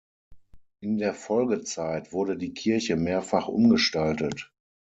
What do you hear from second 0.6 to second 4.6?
In der Folgezeit wurde die Kirche mehrfach umgestaltet.